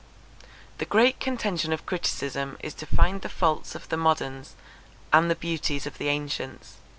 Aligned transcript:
The 0.79 0.85
great 0.85 1.19
contention 1.19 1.71
of 1.71 1.85
criticism 1.85 2.57
is 2.61 2.73
to 2.73 2.87
find 2.87 3.21
the 3.21 3.29
faults 3.29 3.75
of 3.75 3.89
the 3.89 3.97
moderns 3.97 4.55
and 5.13 5.29
the 5.29 5.35
beauties 5.35 5.85
of 5.85 5.99
the 5.99 6.07
ancients. 6.07 6.77